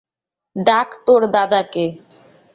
[0.55, 1.85] ডাক তোর দাদাকে।